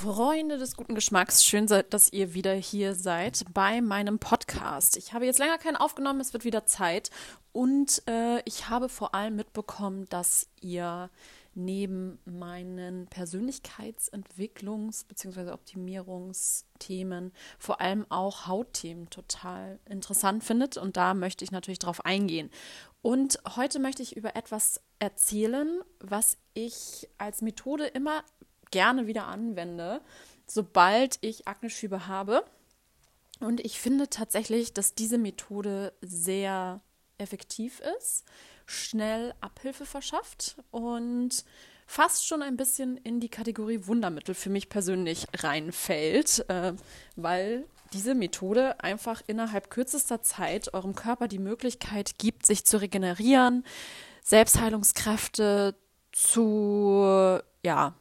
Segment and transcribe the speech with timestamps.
[0.00, 4.96] Freunde des guten Geschmacks, schön, dass ihr wieder hier seid bei meinem Podcast.
[4.96, 7.10] Ich habe jetzt länger keinen aufgenommen, es wird wieder Zeit.
[7.50, 11.10] Und äh, ich habe vor allem mitbekommen, dass ihr
[11.54, 15.50] neben meinen Persönlichkeitsentwicklungs- bzw.
[15.50, 20.76] Optimierungsthemen vor allem auch Hautthemen total interessant findet.
[20.76, 22.50] Und da möchte ich natürlich drauf eingehen.
[23.02, 28.22] Und heute möchte ich über etwas erzählen, was ich als Methode immer
[28.70, 30.00] gerne wieder anwende,
[30.46, 32.44] sobald ich Akneschübe habe.
[33.40, 36.80] Und ich finde tatsächlich, dass diese Methode sehr
[37.18, 38.24] effektiv ist,
[38.66, 41.44] schnell Abhilfe verschafft und
[41.86, 46.74] fast schon ein bisschen in die Kategorie Wundermittel für mich persönlich reinfällt, äh,
[47.16, 47.64] weil
[47.94, 53.64] diese Methode einfach innerhalb kürzester Zeit eurem Körper die Möglichkeit gibt, sich zu regenerieren,
[54.22, 55.74] Selbstheilungskräfte
[56.12, 57.94] zu ja,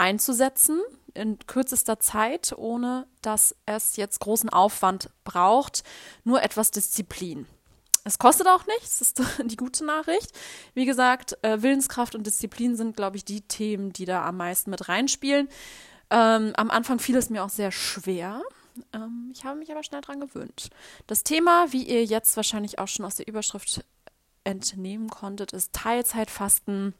[0.00, 0.80] einzusetzen
[1.14, 5.84] in kürzester Zeit, ohne dass es jetzt großen Aufwand braucht,
[6.24, 7.46] nur etwas Disziplin.
[8.04, 10.32] Es kostet auch nichts, ist die gute Nachricht.
[10.74, 14.70] Wie gesagt, äh, Willenskraft und Disziplin sind, glaube ich, die Themen, die da am meisten
[14.70, 15.48] mit reinspielen.
[16.08, 18.42] Ähm, am Anfang fiel es mir auch sehr schwer.
[18.94, 20.70] Ähm, ich habe mich aber schnell dran gewöhnt.
[21.08, 23.84] Das Thema, wie ihr jetzt wahrscheinlich auch schon aus der Überschrift
[24.44, 26.94] entnehmen konntet, ist Teilzeitfasten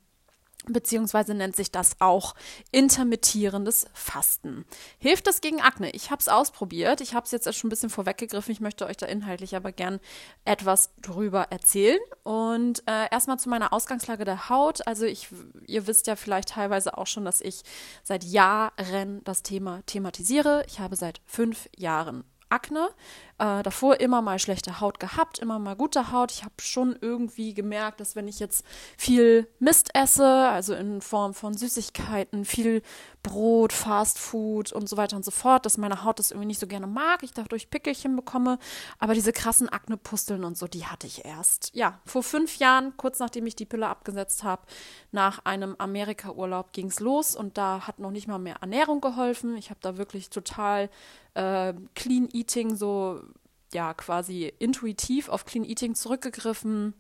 [0.67, 2.35] beziehungsweise nennt sich das auch
[2.71, 4.65] intermittierendes Fasten.
[4.99, 5.91] Hilft das gegen Akne?
[5.91, 7.01] Ich habe es ausprobiert.
[7.01, 8.53] Ich habe es jetzt schon ein bisschen vorweggegriffen.
[8.53, 10.01] Ich möchte euch da inhaltlich aber gern
[10.45, 12.01] etwas drüber erzählen.
[12.23, 14.87] Und äh, erstmal zu meiner Ausgangslage der Haut.
[14.87, 15.29] Also ich,
[15.67, 17.63] ihr wisst ja vielleicht teilweise auch schon, dass ich
[18.03, 20.65] seit Jahren das Thema thematisiere.
[20.67, 22.91] Ich habe seit fünf Jahren Akne.
[23.41, 26.31] Äh, davor immer mal schlechte Haut gehabt, immer mal gute Haut.
[26.31, 28.67] Ich habe schon irgendwie gemerkt, dass wenn ich jetzt
[28.99, 32.83] viel Mist esse, also in Form von Süßigkeiten, viel
[33.23, 36.61] Brot, Fast Food und so weiter und so fort, dass meine Haut das irgendwie nicht
[36.61, 37.23] so gerne mag.
[37.23, 38.59] Ich dadurch Pickelchen bekomme.
[38.99, 43.21] Aber diese krassen Aknepusteln und so, die hatte ich erst, ja, vor fünf Jahren, kurz
[43.21, 44.67] nachdem ich die Pille abgesetzt habe,
[45.13, 49.57] nach einem Amerika-Urlaub ging es los und da hat noch nicht mal mehr Ernährung geholfen.
[49.57, 50.91] Ich habe da wirklich total
[51.35, 53.21] äh, Clean Eating so
[53.73, 56.95] ja quasi intuitiv auf Clean Eating zurückgegriffen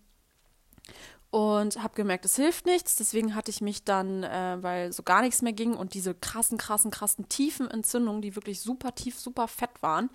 [1.30, 2.96] und habe gemerkt, es hilft nichts.
[2.96, 6.58] Deswegen hatte ich mich dann, äh, weil so gar nichts mehr ging und diese krassen,
[6.58, 10.10] krassen, krassen tiefen Entzündungen, die wirklich super tief, super fett waren,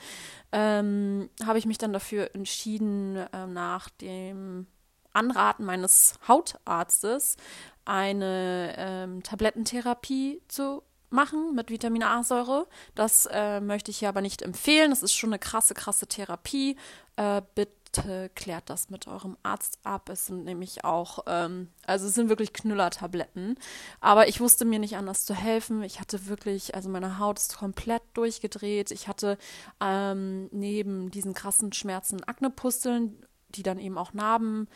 [0.51, 4.67] ähm, habe ich mich dann dafür entschieden, äh, nach dem
[5.13, 7.37] Anraten meines Hautarztes
[7.85, 10.83] eine ähm, Tablettentherapie zu
[11.15, 12.67] machen mit Vitamin A-Säure.
[12.93, 14.91] Das äh, möchte ich hier aber nicht empfehlen.
[14.91, 16.77] Das ist schon eine krasse, krasse Therapie.
[17.15, 20.09] Äh, bitte klärt das mit eurem Arzt ab.
[20.09, 23.57] Es sind nämlich auch, ähm, also es sind wirklich Knüllertabletten.
[24.01, 25.81] Aber ich wusste mir nicht anders zu helfen.
[25.81, 28.91] Ich hatte wirklich, also meine Haut ist komplett durchgedreht.
[28.91, 29.37] Ich hatte
[29.79, 34.67] ähm, neben diesen krassen Schmerzen Aknepusteln, die dann eben auch Narben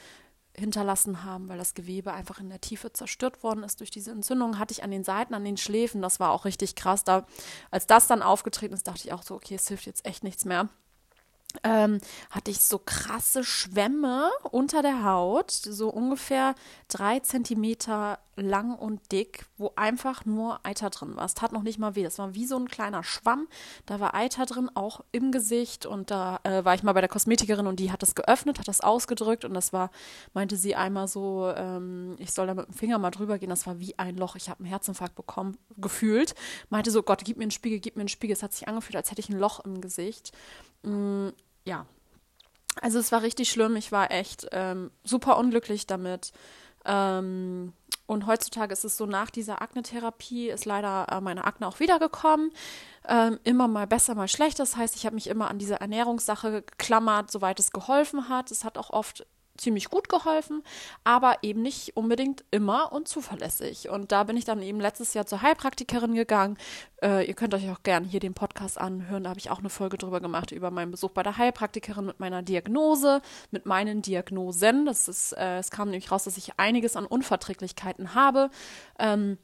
[0.59, 4.59] hinterlassen haben, weil das Gewebe einfach in der Tiefe zerstört worden ist durch diese Entzündung,
[4.59, 7.03] hatte ich an den Seiten, an den Schläfen, das war auch richtig krass.
[7.03, 7.25] Da,
[7.71, 10.45] als das dann aufgetreten ist, dachte ich auch so, okay, es hilft jetzt echt nichts
[10.45, 10.69] mehr
[11.63, 11.99] ähm,
[12.29, 16.55] hatte ich so krasse Schwämme unter der Haut, so ungefähr
[16.87, 21.25] drei Zentimeter lang und dick, wo einfach nur Eiter drin war.
[21.25, 22.03] Es tat noch nicht mal weh.
[22.03, 23.47] Das war wie so ein kleiner Schwamm.
[23.85, 25.85] Da war Eiter drin, auch im Gesicht.
[25.85, 28.67] Und da äh, war ich mal bei der Kosmetikerin und die hat das geöffnet, hat
[28.67, 29.45] das ausgedrückt.
[29.45, 29.91] Und das war,
[30.33, 33.49] meinte sie einmal so, ähm, ich soll da mit dem Finger mal drüber gehen.
[33.49, 34.35] Das war wie ein Loch.
[34.35, 36.35] Ich habe einen Herzinfarkt bekommen, gefühlt.
[36.69, 38.33] Meinte so, Gott, gib mir einen Spiegel, gib mir einen Spiegel.
[38.33, 40.31] Es hat sich angefühlt, als hätte ich ein Loch im Gesicht.
[40.83, 41.29] Mm,
[41.65, 41.85] ja,
[42.81, 43.75] also es war richtig schlimm.
[43.75, 46.31] Ich war echt ähm, super unglücklich damit.
[46.85, 47.73] Ähm,
[48.05, 52.51] und heutzutage ist es so, nach dieser Akne-Therapie ist leider äh, meine Akne auch wiedergekommen.
[53.07, 54.63] Ähm, immer mal besser, mal schlechter.
[54.63, 58.49] Das heißt, ich habe mich immer an diese Ernährungssache geklammert, soweit es geholfen hat.
[58.49, 59.27] Es hat auch oft
[59.59, 60.63] ziemlich gut geholfen,
[61.03, 63.89] aber eben nicht unbedingt immer und zuverlässig.
[63.89, 66.57] Und da bin ich dann eben letztes Jahr zur Heilpraktikerin gegangen.
[67.01, 69.23] Äh, ihr könnt euch auch gerne hier den Podcast anhören.
[69.23, 72.19] Da habe ich auch eine Folge drüber gemacht, über meinen Besuch bei der Heilpraktikerin mit
[72.19, 73.21] meiner Diagnose,
[73.51, 74.85] mit meinen Diagnosen.
[74.85, 78.49] Das ist, äh, es kam nämlich raus, dass ich einiges an Unverträglichkeiten habe.
[78.97, 79.37] Ähm,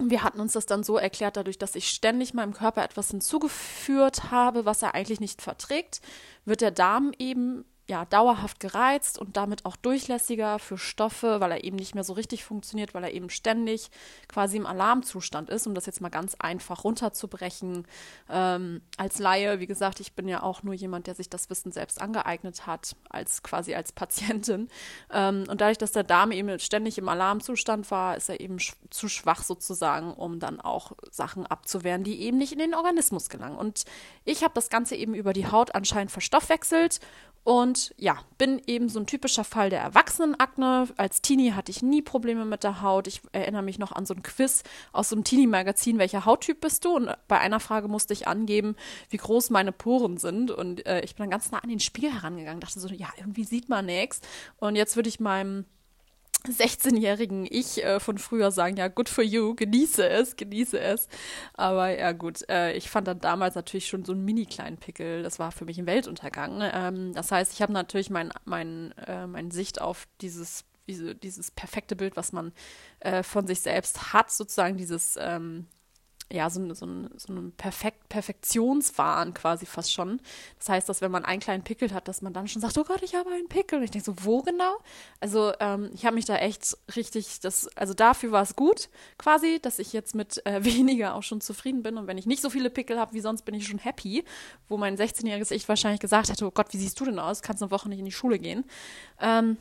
[0.00, 4.30] wir hatten uns das dann so erklärt, dadurch, dass ich ständig meinem Körper etwas hinzugeführt
[4.30, 6.00] habe, was er eigentlich nicht verträgt,
[6.44, 11.64] wird der Darm eben ja, dauerhaft gereizt und damit auch durchlässiger für Stoffe, weil er
[11.64, 13.90] eben nicht mehr so richtig funktioniert, weil er eben ständig
[14.28, 17.86] quasi im Alarmzustand ist, um das jetzt mal ganz einfach runterzubrechen.
[18.28, 21.72] Ähm, als Laie, wie gesagt, ich bin ja auch nur jemand, der sich das Wissen
[21.72, 24.68] selbst angeeignet hat, als quasi als Patientin.
[25.10, 28.74] Ähm, und dadurch, dass der Darm eben ständig im Alarmzustand war, ist er eben sch
[28.90, 33.56] zu schwach sozusagen, um dann auch Sachen abzuwehren, die eben nicht in den Organismus gelangen.
[33.56, 33.84] Und
[34.24, 37.00] ich habe das Ganze eben über die Haut anscheinend verstoffwechselt
[37.48, 40.86] und ja, bin eben so ein typischer Fall der Erwachsenenakne.
[40.98, 43.06] Als Teenie hatte ich nie Probleme mit der Haut.
[43.06, 46.84] Ich erinnere mich noch an so ein Quiz aus so einem Teenie-Magazin, welcher Hauttyp bist
[46.84, 46.96] du?
[46.96, 48.76] Und bei einer Frage musste ich angeben,
[49.08, 50.50] wie groß meine Poren sind.
[50.50, 53.44] Und äh, ich bin dann ganz nah an den Spiegel herangegangen, dachte so, ja, irgendwie
[53.44, 54.20] sieht man nichts.
[54.58, 55.64] Und jetzt würde ich meinem
[56.46, 61.08] 16-jährigen Ich äh, von früher sagen, ja, good for you, genieße es, genieße es.
[61.54, 65.22] Aber ja, gut, äh, ich fand dann damals natürlich schon so einen mini kleinen Pickel,
[65.22, 66.60] das war für mich ein Weltuntergang.
[66.72, 71.50] Ähm, das heißt, ich habe natürlich mein, mein, äh, meine Sicht auf dieses, diese, dieses
[71.50, 72.52] perfekte Bild, was man
[73.00, 75.66] äh, von sich selbst hat, sozusagen dieses ähm,
[76.30, 76.86] ja, so, so,
[77.16, 80.20] so ein Perfekt, Perfektionswahn quasi fast schon.
[80.58, 82.84] Das heißt, dass wenn man einen kleinen Pickel hat, dass man dann schon sagt, oh
[82.84, 83.78] Gott, ich habe einen Pickel.
[83.78, 84.76] Und ich denke so, wo genau?
[85.20, 89.58] Also ähm, ich habe mich da echt richtig, das, also dafür war es gut quasi,
[89.62, 91.96] dass ich jetzt mit äh, weniger auch schon zufrieden bin.
[91.96, 94.24] Und wenn ich nicht so viele Pickel habe wie sonst, bin ich schon happy.
[94.68, 97.40] Wo mein 16-jähriges Ich wahrscheinlich gesagt hätte, oh Gott, wie siehst du denn aus?
[97.40, 98.64] Kannst eine Woche nicht in die Schule gehen.
[99.18, 99.56] Ähm,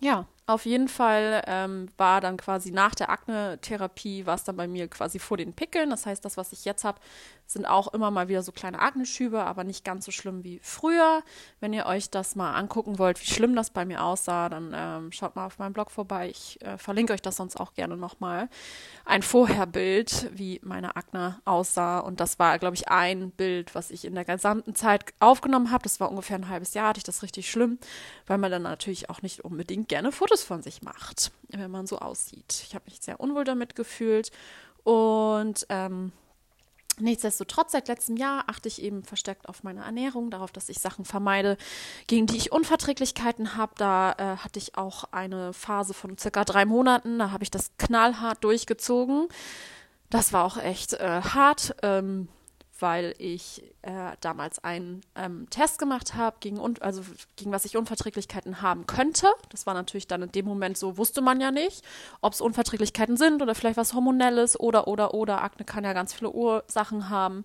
[0.00, 4.68] ja, auf jeden Fall ähm, war dann quasi nach der Akne-Therapie, war es dann bei
[4.68, 5.90] mir quasi vor den Pickeln.
[5.90, 7.00] Das heißt, das, was ich jetzt habe,
[7.46, 11.22] sind auch immer mal wieder so kleine Akne-Schübe, aber nicht ganz so schlimm wie früher.
[11.60, 15.12] Wenn ihr euch das mal angucken wollt, wie schlimm das bei mir aussah, dann ähm,
[15.12, 16.28] schaut mal auf meinem Blog vorbei.
[16.28, 18.48] Ich äh, verlinke euch das sonst auch gerne nochmal.
[19.04, 22.00] Ein Vorherbild, wie meine Akne aussah.
[22.00, 25.84] Und das war, glaube ich, ein Bild, was ich in der gesamten Zeit aufgenommen habe.
[25.84, 27.78] Das war ungefähr ein halbes Jahr, hatte ich das richtig schlimm,
[28.26, 32.00] weil man dann natürlich auch nicht unbedingt gerne Fotos von sich macht, wenn man so
[32.00, 32.64] aussieht.
[32.66, 34.32] Ich habe mich sehr unwohl damit gefühlt
[34.82, 36.12] und ähm,
[36.98, 41.04] Nichtsdestotrotz, seit letztem Jahr achte ich eben verstärkt auf meine Ernährung, darauf, dass ich Sachen
[41.04, 41.58] vermeide,
[42.06, 43.72] gegen die ich Unverträglichkeiten habe.
[43.76, 47.70] Da äh, hatte ich auch eine Phase von circa drei Monaten, da habe ich das
[47.76, 49.28] knallhart durchgezogen.
[50.08, 51.76] Das war auch echt äh, hart.
[51.82, 52.28] Ähm,
[52.80, 57.02] weil ich äh, damals einen ähm, Test gemacht habe, gegen, also
[57.36, 59.28] gegen was ich Unverträglichkeiten haben könnte.
[59.50, 61.84] Das war natürlich dann in dem Moment so, wusste man ja nicht,
[62.20, 65.42] ob es Unverträglichkeiten sind oder vielleicht was Hormonelles oder, oder, oder.
[65.42, 67.44] Akne kann ja ganz viele Ursachen haben.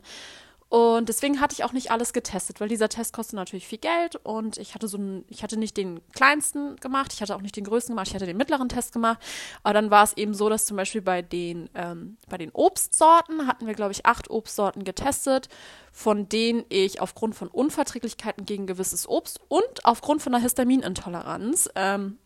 [0.72, 4.16] Und deswegen hatte ich auch nicht alles getestet, weil dieser Test kostet natürlich viel Geld
[4.24, 7.58] und ich hatte so einen, ich hatte nicht den kleinsten gemacht, ich hatte auch nicht
[7.58, 9.20] den größten gemacht, ich hatte den mittleren Test gemacht.
[9.64, 13.48] Aber dann war es eben so, dass zum Beispiel bei den, ähm, bei den Obstsorten
[13.48, 15.50] hatten wir, glaube ich, acht Obstsorten getestet,
[15.92, 22.18] von denen ich aufgrund von Unverträglichkeiten gegen gewisses Obst und aufgrund von einer Histaminintoleranz ähm,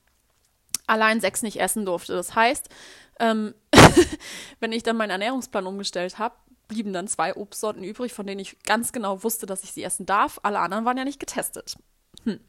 [0.86, 2.14] allein sechs nicht essen durfte.
[2.14, 2.70] Das heißt,
[3.20, 3.56] ähm,
[4.60, 6.36] wenn ich dann meinen Ernährungsplan umgestellt habe,
[6.68, 10.06] blieben dann zwei Obstsorten übrig, von denen ich ganz genau wusste, dass ich sie essen
[10.06, 10.40] darf.
[10.44, 11.76] Alle anderen waren ja nicht getestet.
[12.24, 12.40] Hm.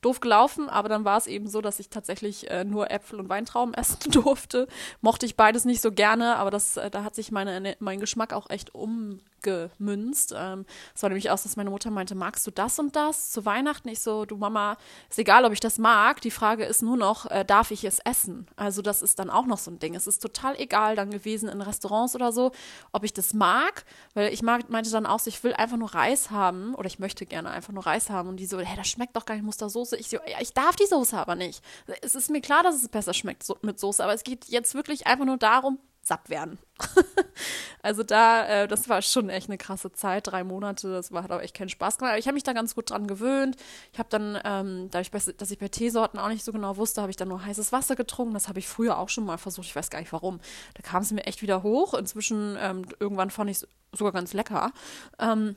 [0.00, 3.28] Doof gelaufen, aber dann war es eben so, dass ich tatsächlich äh, nur Äpfel und
[3.28, 4.68] Weintrauben essen durfte.
[5.00, 8.32] Mochte ich beides nicht so gerne, aber das, äh, da hat sich meine, mein Geschmack
[8.32, 10.34] auch echt um, gemünzt.
[10.36, 13.44] Ähm, es war nämlich auch, dass meine Mutter meinte, magst du das und das zu
[13.44, 13.88] Weihnachten?
[13.88, 14.76] Ich so, du Mama,
[15.08, 16.20] ist egal, ob ich das mag.
[16.20, 18.48] Die Frage ist nur noch, äh, darf ich es essen?
[18.56, 19.94] Also das ist dann auch noch so ein Ding.
[19.94, 22.50] Es ist total egal dann gewesen in Restaurants oder so,
[22.92, 23.84] ob ich das mag,
[24.14, 27.24] weil ich mag, meinte dann auch, ich will einfach nur Reis haben oder ich möchte
[27.24, 29.56] gerne einfach nur Reis haben und die so, hä, das schmeckt doch gar nicht, muss
[29.56, 30.00] da Soße.
[30.00, 31.62] Ich so, ja, ich darf die Soße aber nicht.
[32.02, 34.74] Es ist mir klar, dass es besser schmeckt so, mit Soße, aber es geht jetzt
[34.74, 36.58] wirklich einfach nur darum, satt werden.
[37.82, 41.32] also da, äh, das war schon echt eine krasse Zeit, drei Monate, das war, hat
[41.32, 42.12] auch echt keinen Spaß gemacht.
[42.12, 43.56] Aber ich habe mich da ganz gut dran gewöhnt.
[43.92, 47.10] Ich habe dann, ähm, dadurch, dass ich bei Teesorten auch nicht so genau wusste, habe
[47.10, 48.34] ich dann nur heißes Wasser getrunken.
[48.34, 50.40] Das habe ich früher auch schon mal versucht, ich weiß gar nicht warum.
[50.74, 51.94] Da kam es mir echt wieder hoch.
[51.94, 54.72] Inzwischen, ähm, irgendwann fand ich es sogar ganz lecker.
[55.18, 55.56] Ähm,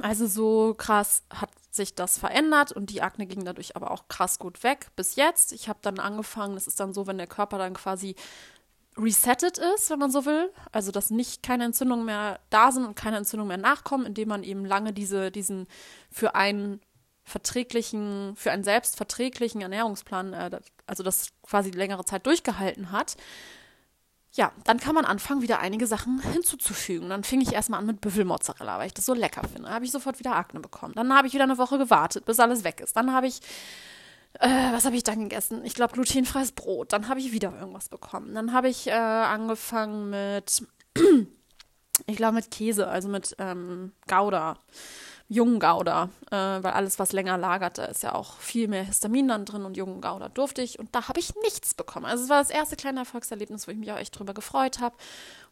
[0.00, 4.38] also so krass hat sich das verändert und die Akne ging dadurch aber auch krass
[4.38, 5.52] gut weg bis jetzt.
[5.52, 8.14] Ich habe dann angefangen, das ist dann so, wenn der Körper dann quasi
[8.98, 10.52] resettet ist, wenn man so will.
[10.72, 14.42] Also, dass nicht keine Entzündungen mehr da sind und keine Entzündungen mehr nachkommen, indem man
[14.42, 15.66] eben lange diese, diesen
[16.10, 16.80] für einen
[17.24, 23.16] verträglichen, für einen selbstverträglichen Ernährungsplan, äh, also das quasi längere Zeit durchgehalten hat.
[24.32, 27.08] Ja, dann kann man anfangen, wieder einige Sachen hinzuzufügen.
[27.08, 29.70] Dann fing ich erstmal an mit Büffelmozzarella, weil ich das so lecker finde.
[29.70, 30.94] Habe ich sofort wieder Akne bekommen.
[30.94, 32.96] Dann habe ich wieder eine Woche gewartet, bis alles weg ist.
[32.96, 33.40] Dann habe ich
[34.34, 35.64] äh, was habe ich dann gegessen?
[35.64, 36.92] Ich glaube, glutenfreies Brot.
[36.92, 38.34] Dann habe ich wieder irgendwas bekommen.
[38.34, 40.62] Dann habe ich äh, angefangen mit,
[42.06, 44.58] ich glaube, mit Käse, also mit ähm, Gouda.
[45.28, 49.28] Jungen Gouda, äh, weil alles, was länger lagert, da ist ja auch viel mehr Histamin
[49.28, 52.06] dann drin und jungen Gouda durfte ich und da habe ich nichts bekommen.
[52.06, 54.96] Also es war das erste kleine Erfolgserlebnis, wo ich mich auch echt drüber gefreut habe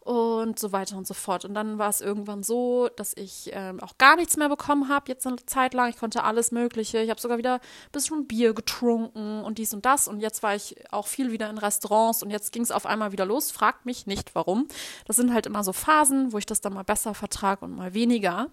[0.06, 1.44] und so weiter und so fort.
[1.44, 5.06] Und dann war es irgendwann so, dass ich ähm, auch gar nichts mehr bekommen habe,
[5.08, 5.90] jetzt eine Zeit lang.
[5.90, 7.00] Ich konnte alles Mögliche.
[7.00, 10.06] Ich habe sogar wieder ein bisschen Bier getrunken und dies und das.
[10.06, 13.10] Und jetzt war ich auch viel wieder in Restaurants und jetzt ging es auf einmal
[13.10, 13.50] wieder los.
[13.50, 14.68] Fragt mich nicht, warum.
[15.06, 17.92] Das sind halt immer so Phasen, wo ich das dann mal besser vertrage und mal
[17.92, 18.46] weniger.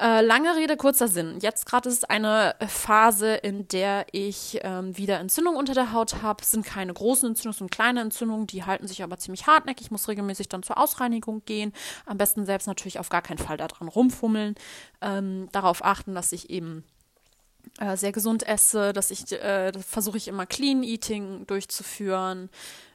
[0.00, 1.38] Äh, lange Rede, kurzer Sinn.
[1.40, 6.42] Jetzt gerade ist eine Phase, in der ich ähm, wieder Entzündungen unter der Haut habe.
[6.42, 9.86] Es sind keine großen Entzündungen, es sind kleine Entzündungen, die halten sich aber ziemlich hartnäckig.
[9.86, 11.72] Ich muss regelmäßig dann zur Ausreinigung gehen.
[12.06, 14.54] Am besten selbst natürlich auf gar keinen Fall daran rumfummeln.
[15.00, 16.84] Ähm, darauf achten, dass ich eben
[17.80, 22.50] äh, sehr gesund esse, dass ich äh, versuche ich immer Clean Eating durchzuführen.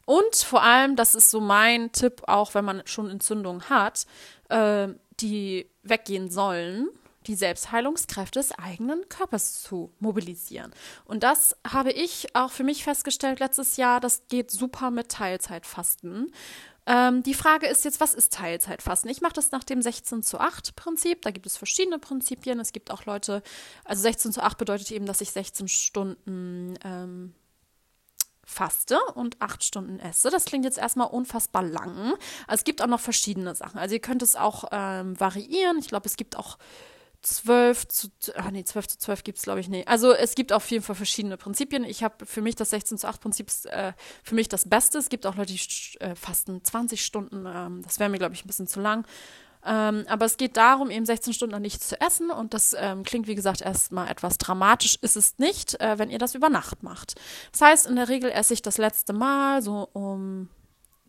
[0.06, 4.06] Und vor allem, das ist so mein Tipp, auch wenn man schon Entzündungen hat,
[4.48, 4.88] äh,
[5.20, 6.88] die weggehen sollen,
[7.28, 10.74] die Selbstheilungskräfte des eigenen Körpers zu mobilisieren.
[11.06, 14.00] Und das habe ich auch für mich festgestellt letztes Jahr.
[14.00, 16.32] Das geht super mit Teilzeitfasten.
[16.86, 19.10] Ähm, die Frage ist jetzt, was ist Teilzeitfasten?
[19.10, 21.22] Ich mache das nach dem 16 zu 8 Prinzip.
[21.22, 22.60] Da gibt es verschiedene Prinzipien.
[22.60, 23.42] Es gibt auch Leute,
[23.86, 27.34] also 16 zu 8 bedeutet eben, dass ich 16 Stunden ähm,
[28.46, 30.30] faste und acht Stunden esse.
[30.30, 32.14] Das klingt jetzt erstmal unfassbar lang.
[32.48, 33.80] Also es gibt auch noch verschiedene Sachen.
[33.80, 35.78] Also ihr könnt es auch ähm, variieren.
[35.80, 36.58] Ich glaube, es gibt auch
[37.24, 39.88] 12 zu, ach nee, 12 zu 12 gibt es, glaube ich, nicht.
[39.88, 41.86] Also es gibt auf jeden Fall verschiedene Prinzipien.
[41.86, 44.98] Ich habe für mich das 16 zu 8 Prinzip äh, für mich das Beste.
[44.98, 47.46] Es gibt auch Leute, die äh, fasten 20 Stunden.
[47.48, 49.08] Ähm, das wäre mir, glaube ich, ein bisschen zu lang.
[49.66, 52.30] Ähm, aber es geht darum, eben 16 Stunden nichts zu essen.
[52.30, 54.98] Und das ähm, klingt, wie gesagt, erstmal etwas dramatisch.
[55.02, 57.16] Ist es nicht, äh, wenn ihr das über Nacht macht.
[57.52, 60.50] Das heißt, in der Regel esse ich das letzte Mal so um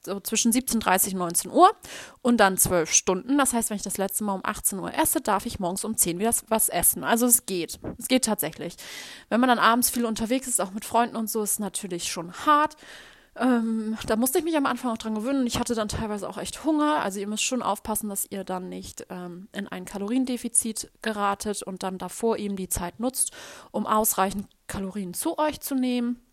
[0.04, 1.70] so zwischen 17.30 und 19 Uhr
[2.20, 3.38] und dann 12 Stunden.
[3.38, 5.96] Das heißt, wenn ich das letzte Mal um 18 Uhr esse, darf ich morgens um
[5.96, 7.04] 10 wieder was essen.
[7.04, 7.80] Also es geht.
[7.99, 8.76] Es geht tatsächlich.
[9.28, 12.12] Wenn man dann abends viel unterwegs ist, auch mit Freunden und so, ist es natürlich
[12.12, 12.76] schon hart.
[13.36, 15.46] Ähm, da musste ich mich am Anfang auch dran gewöhnen.
[15.46, 17.02] Ich hatte dann teilweise auch echt Hunger.
[17.02, 21.82] Also ihr müsst schon aufpassen, dass ihr dann nicht ähm, in ein Kaloriendefizit geratet und
[21.82, 23.32] dann davor eben die Zeit nutzt,
[23.72, 26.24] um ausreichend Kalorien zu euch zu nehmen.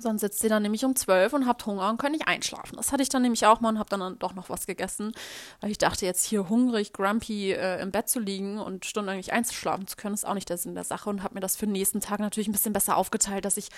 [0.00, 2.76] Sonst sitzt ihr dann nämlich um zwölf und habt Hunger und könnt nicht einschlafen.
[2.76, 5.12] Das hatte ich dann nämlich auch mal und habe dann doch noch was gegessen,
[5.60, 9.86] weil ich dachte, jetzt hier hungrig, grumpy äh, im Bett zu liegen und stundenlang einzuschlafen
[9.86, 11.72] zu können, ist auch nicht der Sinn der Sache und habe mir das für den
[11.72, 13.68] nächsten Tag natürlich ein bisschen besser aufgeteilt, dass ich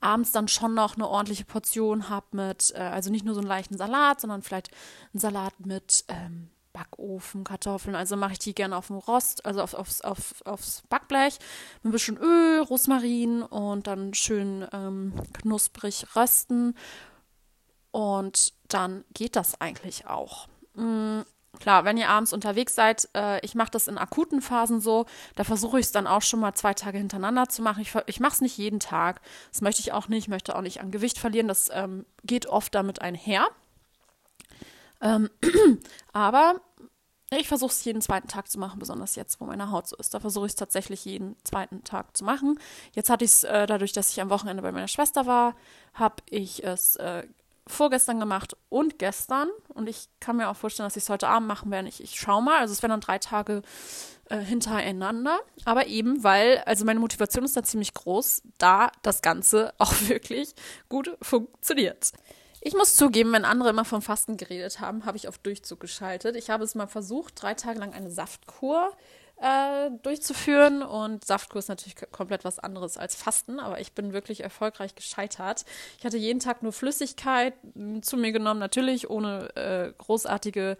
[0.00, 3.48] abends dann schon noch eine ordentliche Portion habe mit, äh, also nicht nur so einen
[3.48, 4.70] leichten Salat, sondern vielleicht
[5.12, 7.94] einen Salat mit ähm, Backofen, Kartoffeln.
[7.94, 11.38] Also mache ich die gerne auf dem Rost, also auf, aufs, auf, aufs Backblech
[11.82, 16.74] mit ein bisschen Öl, Rosmarin und dann schön ähm, knusprig rösten.
[17.90, 20.48] Und dann geht das eigentlich auch.
[20.74, 21.24] Mhm.
[21.60, 25.42] Klar, wenn ihr abends unterwegs seid, äh, ich mache das in akuten Phasen so, da
[25.42, 27.80] versuche ich es dann auch schon mal zwei Tage hintereinander zu machen.
[27.80, 29.20] Ich, ich mache es nicht jeden Tag.
[29.50, 30.24] Das möchte ich auch nicht.
[30.24, 31.48] Ich möchte auch nicht an Gewicht verlieren.
[31.48, 33.48] Das ähm, geht oft damit einher.
[35.00, 35.30] Ähm,
[36.12, 36.60] aber
[37.30, 40.14] ich versuche es jeden zweiten Tag zu machen, besonders jetzt, wo meine Haut so ist.
[40.14, 42.58] Da versuche ich es tatsächlich jeden zweiten Tag zu machen.
[42.94, 45.54] Jetzt hatte ich es äh, dadurch, dass ich am Wochenende bei meiner Schwester war,
[45.92, 47.24] habe ich es äh,
[47.66, 49.48] vorgestern gemacht und gestern.
[49.74, 51.88] Und ich kann mir auch vorstellen, dass ich es heute Abend machen werde.
[51.88, 52.60] Ich, ich schaue mal.
[52.60, 53.62] Also es werden dann drei Tage
[54.30, 55.38] äh, hintereinander.
[55.64, 60.54] Aber eben, weil, also meine Motivation ist da ziemlich groß, da das Ganze auch wirklich
[60.88, 62.12] gut funktioniert.
[62.68, 66.36] Ich muss zugeben, wenn andere immer vom Fasten geredet haben, habe ich auf Durchzug geschaltet.
[66.36, 68.92] Ich habe es mal versucht, drei Tage lang eine Saftkur
[69.40, 70.82] äh, durchzuführen.
[70.82, 75.64] Und Saftkur ist natürlich komplett was anderes als Fasten, aber ich bin wirklich erfolgreich gescheitert.
[75.98, 77.54] Ich hatte jeden Tag nur Flüssigkeit
[78.02, 80.76] zu mir genommen, natürlich ohne äh, großartige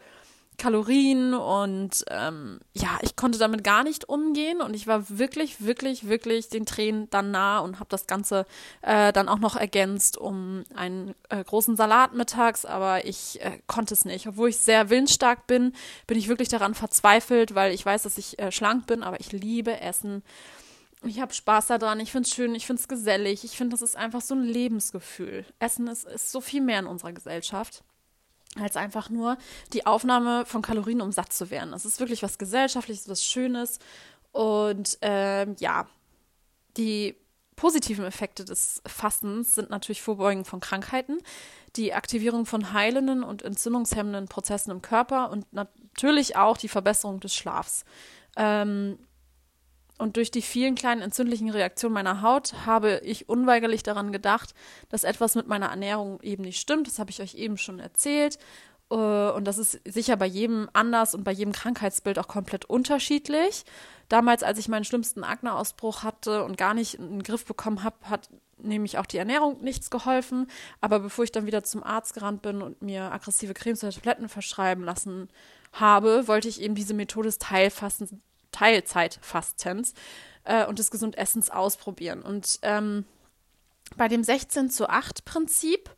[0.58, 6.08] Kalorien und ähm, ja, ich konnte damit gar nicht umgehen und ich war wirklich, wirklich,
[6.08, 8.44] wirklich den Tränen dann nah und habe das Ganze
[8.82, 13.94] äh, dann auch noch ergänzt um einen äh, großen Salat mittags, aber ich äh, konnte
[13.94, 14.26] es nicht.
[14.26, 15.72] Obwohl ich sehr willensstark bin,
[16.08, 19.30] bin ich wirklich daran verzweifelt, weil ich weiß, dass ich äh, schlank bin, aber ich
[19.30, 20.24] liebe Essen.
[21.04, 23.82] Ich habe Spaß daran, ich finde es schön, ich finde es gesellig, ich finde, das
[23.82, 25.44] ist einfach so ein Lebensgefühl.
[25.60, 27.84] Essen ist, ist so viel mehr in unserer Gesellschaft
[28.56, 29.36] als einfach nur
[29.72, 31.72] die Aufnahme von Kalorien, um satt zu werden.
[31.72, 33.78] Das ist wirklich was Gesellschaftliches, was Schönes.
[34.32, 35.86] Und ähm, ja,
[36.76, 37.16] die
[37.56, 41.18] positiven Effekte des Fastens sind natürlich Vorbeugen von Krankheiten,
[41.76, 47.34] die Aktivierung von heilenden und entzündungshemmenden Prozessen im Körper und natürlich auch die Verbesserung des
[47.34, 47.84] Schlafs.
[48.36, 48.98] Ähm,
[49.98, 54.54] und durch die vielen kleinen entzündlichen Reaktionen meiner Haut habe ich unweigerlich daran gedacht,
[54.88, 56.86] dass etwas mit meiner Ernährung eben nicht stimmt.
[56.86, 58.38] Das habe ich euch eben schon erzählt.
[58.90, 63.64] Äh, und das ist sicher bei jedem anders und bei jedem Krankheitsbild auch komplett unterschiedlich.
[64.08, 67.96] Damals, als ich meinen schlimmsten Akneausbruch hatte und gar nicht in den Griff bekommen habe,
[68.04, 70.46] hat nämlich auch die Ernährung nichts geholfen.
[70.80, 74.28] Aber bevor ich dann wieder zum Arzt gerannt bin und mir aggressive Cremes oder Tabletten
[74.28, 75.28] verschreiben lassen
[75.72, 78.14] habe, wollte ich eben diese Methode des Teilfastens,
[78.58, 79.94] Teilzeitfastens
[80.44, 82.22] äh, und des Gesundessens ausprobieren.
[82.22, 83.04] Und ähm,
[83.96, 85.90] bei dem 16 zu 8 Prinzip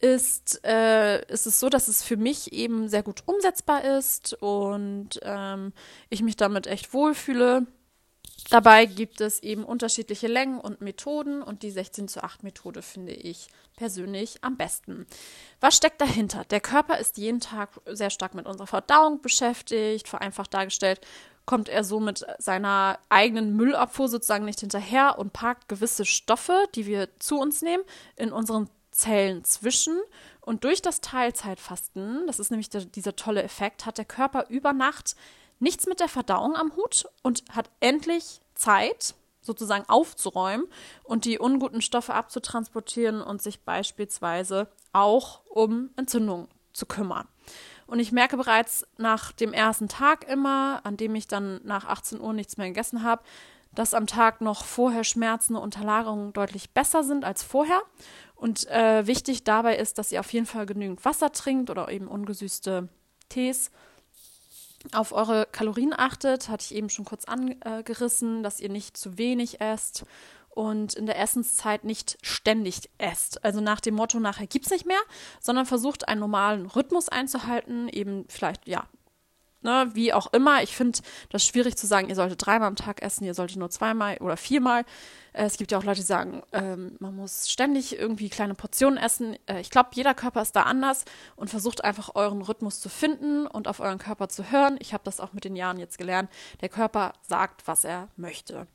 [0.00, 5.20] ist, äh, ist es so, dass es für mich eben sehr gut umsetzbar ist und
[5.22, 5.72] ähm,
[6.08, 7.66] ich mich damit echt wohlfühle.
[8.50, 13.12] Dabei gibt es eben unterschiedliche Längen und Methoden und die 16 zu 8 Methode finde
[13.12, 15.06] ich persönlich am besten.
[15.60, 16.44] Was steckt dahinter?
[16.44, 21.00] Der Körper ist jeden Tag sehr stark mit unserer Verdauung beschäftigt, vereinfacht dargestellt
[21.48, 26.84] kommt er so mit seiner eigenen Müllabfuhr sozusagen nicht hinterher und parkt gewisse Stoffe, die
[26.84, 27.82] wir zu uns nehmen,
[28.16, 29.96] in unseren Zellen zwischen.
[30.42, 34.74] Und durch das Teilzeitfasten, das ist nämlich der, dieser tolle Effekt, hat der Körper über
[34.74, 35.16] Nacht
[35.58, 40.66] nichts mit der Verdauung am Hut und hat endlich Zeit, sozusagen aufzuräumen
[41.02, 47.26] und die unguten Stoffe abzutransportieren und sich beispielsweise auch um Entzündungen zu kümmern.
[47.88, 52.20] Und ich merke bereits nach dem ersten Tag immer, an dem ich dann nach 18
[52.20, 53.22] Uhr nichts mehr gegessen habe,
[53.74, 57.80] dass am Tag noch vorher schmerzende Unterlagerungen deutlich besser sind als vorher.
[58.34, 62.08] Und äh, wichtig dabei ist, dass ihr auf jeden Fall genügend Wasser trinkt oder eben
[62.08, 62.88] ungesüßte
[63.30, 63.70] Tees.
[64.92, 69.62] Auf eure Kalorien achtet, hatte ich eben schon kurz angerissen, dass ihr nicht zu wenig
[69.62, 70.04] esst
[70.58, 73.44] und in der Essenszeit nicht ständig esst.
[73.44, 74.98] Also nach dem Motto, nachher gibt es nicht mehr,
[75.38, 78.88] sondern versucht einen normalen Rhythmus einzuhalten, eben vielleicht, ja,
[79.62, 80.64] ne, wie auch immer.
[80.64, 80.98] Ich finde
[81.30, 84.36] das schwierig zu sagen, ihr solltet dreimal am Tag essen, ihr solltet nur zweimal oder
[84.36, 84.84] viermal.
[85.32, 88.98] Äh, es gibt ja auch Leute, die sagen, ähm, man muss ständig irgendwie kleine Portionen
[88.98, 89.36] essen.
[89.46, 91.04] Äh, ich glaube, jeder Körper ist da anders
[91.36, 94.76] und versucht einfach euren Rhythmus zu finden und auf euren Körper zu hören.
[94.80, 96.28] Ich habe das auch mit den Jahren jetzt gelernt.
[96.62, 98.66] Der Körper sagt, was er möchte.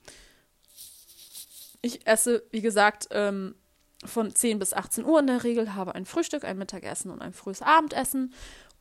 [1.84, 3.56] Ich esse, wie gesagt, ähm,
[4.06, 7.34] von 10 bis 18 Uhr in der Regel, habe ein Frühstück, ein Mittagessen und ein
[7.34, 8.34] frühes Abendessen.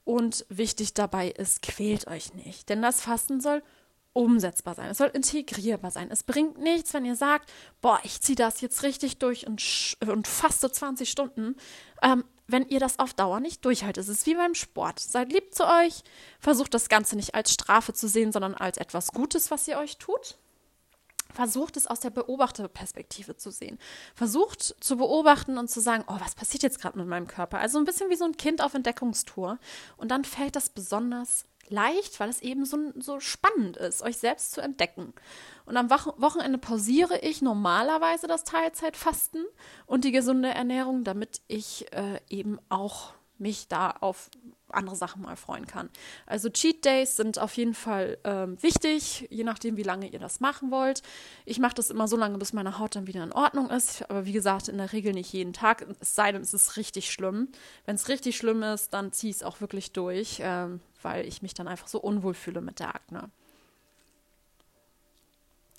[0.04, 2.68] Und wichtig dabei ist, quält euch nicht.
[2.68, 3.62] Denn das Fasten soll
[4.12, 4.90] umsetzbar sein.
[4.90, 6.10] Es soll integrierbar sein.
[6.10, 9.62] Es bringt nichts, wenn ihr sagt, boah, ich ziehe das jetzt richtig durch und,
[10.06, 11.56] und faste 20 Stunden,
[12.02, 14.04] ähm, wenn ihr das auf Dauer nicht durchhaltet.
[14.04, 15.00] Es ist wie beim Sport.
[15.00, 16.02] Seid lieb zu euch,
[16.38, 19.98] versucht das Ganze nicht als Strafe zu sehen, sondern als etwas Gutes, was ihr euch
[19.98, 20.36] tut.
[21.32, 23.78] Versucht es aus der Beobachterperspektive zu sehen.
[24.14, 27.58] Versucht zu beobachten und zu sagen, oh, was passiert jetzt gerade mit meinem Körper?
[27.58, 29.58] Also ein bisschen wie so ein Kind auf Entdeckungstour.
[29.96, 34.52] Und dann fällt das besonders leicht, weil es eben so, so spannend ist, euch selbst
[34.52, 35.12] zu entdecken.
[35.64, 39.44] Und am Wochenende pausiere ich normalerweise das Teilzeitfasten
[39.86, 44.30] und die gesunde Ernährung, damit ich äh, eben auch mich da auf
[44.74, 45.90] andere Sachen mal freuen kann.
[46.26, 50.40] Also Cheat Days sind auf jeden Fall ähm, wichtig, je nachdem, wie lange ihr das
[50.40, 51.02] machen wollt.
[51.44, 54.08] Ich mache das immer so lange, bis meine Haut dann wieder in Ordnung ist.
[54.10, 55.86] Aber wie gesagt, in der Regel nicht jeden Tag.
[56.00, 57.48] Es sei denn, es ist richtig schlimm.
[57.86, 61.42] Wenn es richtig schlimm ist, dann ziehe ich es auch wirklich durch, ähm, weil ich
[61.42, 63.30] mich dann einfach so unwohl fühle mit der Akne.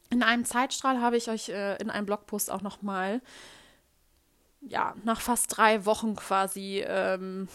[0.10, 3.22] In einem Zeitstrahl habe ich euch äh, in einem Blogpost auch noch mal
[4.68, 7.48] ja, nach fast drei Wochen quasi ähm,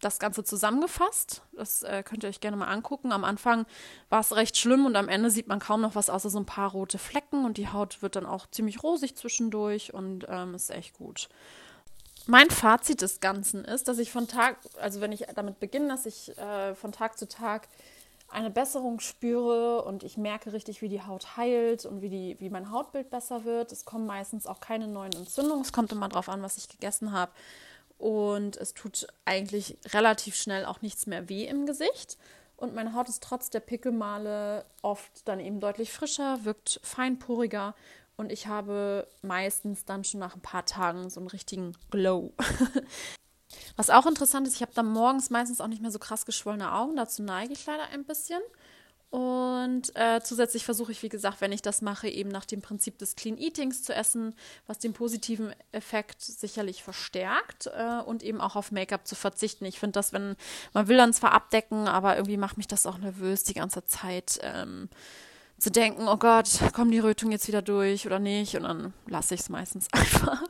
[0.00, 1.42] das Ganze zusammengefasst.
[1.52, 3.12] Das äh, könnt ihr euch gerne mal angucken.
[3.12, 3.66] Am Anfang
[4.08, 6.46] war es recht schlimm und am Ende sieht man kaum noch was außer so ein
[6.46, 10.70] paar rote Flecken und die Haut wird dann auch ziemlich rosig zwischendurch und ähm, ist
[10.70, 11.28] echt gut.
[12.26, 16.06] Mein Fazit des Ganzen ist, dass ich von Tag, also wenn ich damit beginne, dass
[16.06, 17.68] ich äh, von Tag zu Tag
[18.28, 22.48] eine Besserung spüre und ich merke richtig, wie die Haut heilt und wie, die, wie
[22.48, 23.72] mein Hautbild besser wird.
[23.72, 25.62] Es kommen meistens auch keine neuen Entzündungen.
[25.62, 27.32] Es kommt immer darauf an, was ich gegessen habe
[28.00, 32.16] und es tut eigentlich relativ schnell auch nichts mehr weh im Gesicht.
[32.56, 37.74] Und meine Haut ist trotz der Pickelmale oft dann eben deutlich frischer, wirkt feinporiger
[38.16, 42.32] und ich habe meistens dann schon nach ein paar Tagen so einen richtigen Glow.
[43.76, 46.72] Was auch interessant ist, ich habe dann morgens meistens auch nicht mehr so krass geschwollene
[46.72, 48.40] Augen, dazu neige ich leider ein bisschen.
[49.10, 52.96] Und äh, zusätzlich versuche ich, wie gesagt, wenn ich das mache, eben nach dem Prinzip
[52.98, 54.34] des Clean Eatings zu essen,
[54.68, 59.64] was den positiven Effekt sicherlich verstärkt äh, und eben auch auf Make-up zu verzichten.
[59.64, 60.36] Ich finde das, wenn
[60.74, 64.38] man will dann zwar abdecken, aber irgendwie macht mich das auch nervös die ganze Zeit.
[64.42, 64.88] Ähm,
[65.60, 68.56] zu denken, oh Gott, kommen die Rötungen jetzt wieder durch oder nicht?
[68.56, 70.42] Und dann lasse ich es meistens einfach.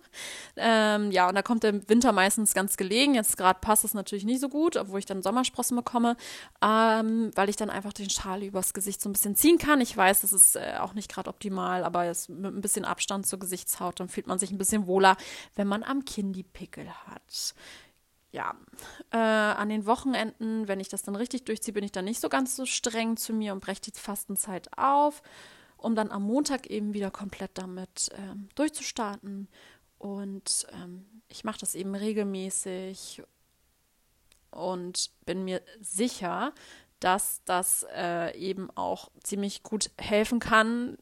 [0.57, 3.15] Ähm, ja, und da kommt der Winter meistens ganz gelegen.
[3.15, 6.17] Jetzt gerade passt es natürlich nicht so gut, obwohl ich dann Sommersprossen bekomme,
[6.63, 9.81] ähm, weil ich dann einfach den Schal übers Gesicht so ein bisschen ziehen kann.
[9.81, 13.27] Ich weiß, das ist äh, auch nicht gerade optimal, aber es, mit ein bisschen Abstand
[13.27, 15.17] zur Gesichtshaut, dann fühlt man sich ein bisschen wohler,
[15.57, 17.55] wenn man am Kinn die Pickel hat.
[18.33, 18.55] Ja,
[19.11, 22.29] äh, an den Wochenenden, wenn ich das dann richtig durchziehe, bin ich dann nicht so
[22.29, 25.23] ganz so streng zu mir und breche die Fastenzeit auf,
[25.77, 29.49] um dann am Montag eben wieder komplett damit ähm, durchzustarten.
[29.99, 33.23] Und ähm, ich mache das eben regelmäßig
[34.51, 36.53] und bin mir sicher,
[37.01, 40.99] dass das äh, eben auch ziemlich gut helfen kann,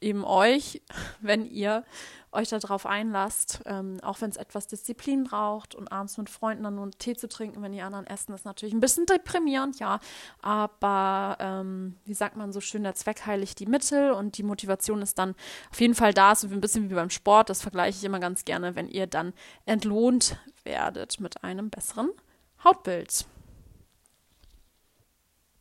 [0.00, 0.82] eben euch,
[1.20, 1.84] wenn ihr
[2.32, 6.76] euch darauf einlasst, ähm, auch wenn es etwas Disziplin braucht und abends mit Freunden dann
[6.76, 9.98] nur einen Tee zu trinken, wenn die anderen essen, ist natürlich ein bisschen deprimierend, ja.
[10.40, 15.02] Aber ähm, wie sagt man so schön, der Zweck heiligt die Mittel und die Motivation
[15.02, 15.34] ist dann
[15.72, 17.50] auf jeden Fall da, so ein bisschen wie beim Sport.
[17.50, 19.32] Das vergleiche ich immer ganz gerne, wenn ihr dann
[19.66, 22.10] entlohnt werdet mit einem besseren
[22.62, 23.26] Hautbild.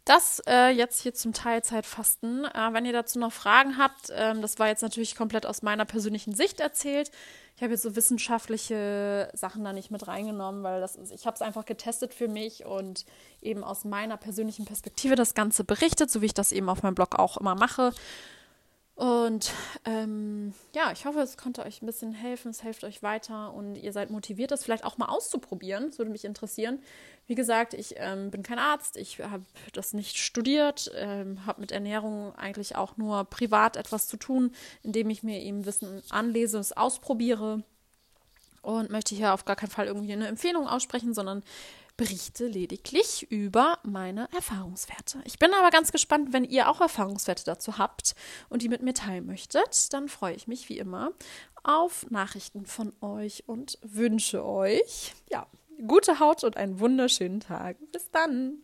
[0.10, 2.44] Das äh, jetzt hier zum Teilzeitfasten.
[2.44, 5.86] Äh, wenn ihr dazu noch Fragen habt, ähm, das war jetzt natürlich komplett aus meiner
[5.86, 7.12] persönlichen Sicht erzählt.
[7.56, 11.36] Ich habe jetzt so wissenschaftliche Sachen da nicht mit reingenommen, weil das ist, ich habe
[11.36, 13.06] es einfach getestet für mich und
[13.44, 16.96] eben aus meiner persönlichen Perspektive das Ganze berichtet, so wie ich das eben auf meinem
[16.96, 17.92] Blog auch immer mache.
[19.00, 19.54] Und
[19.86, 23.78] ähm, ja, ich hoffe, es konnte euch ein bisschen helfen, es hilft euch weiter und
[23.78, 25.86] ihr seid motiviert, das vielleicht auch mal auszuprobieren.
[25.88, 26.80] Das würde mich interessieren.
[27.26, 31.72] Wie gesagt, ich ähm, bin kein Arzt, ich habe das nicht studiert, ähm, habe mit
[31.72, 34.52] Ernährung eigentlich auch nur privat etwas zu tun,
[34.84, 37.64] indem ich mir eben Wissen anlese, es ausprobiere
[38.62, 41.42] und möchte hier auf gar keinen Fall irgendwie eine Empfehlung aussprechen, sondern
[42.00, 45.20] berichte lediglich über meine Erfahrungswerte.
[45.26, 48.16] Ich bin aber ganz gespannt, wenn ihr auch Erfahrungswerte dazu habt
[48.48, 51.12] und die mit mir teilen möchtet, dann freue ich mich wie immer
[51.62, 55.46] auf Nachrichten von euch und wünsche euch ja
[55.88, 57.76] gute Haut und einen wunderschönen Tag.
[57.92, 58.64] Bis dann.